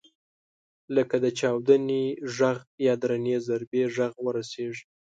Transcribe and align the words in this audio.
لکه 0.95 1.15
د 1.23 1.25
چاودنې 1.39 2.03
غږ 2.35 2.59
یا 2.85 2.93
درنې 3.01 3.35
ضربې 3.47 3.83
غږ 3.95 4.13
ورسېږي. 4.25 4.83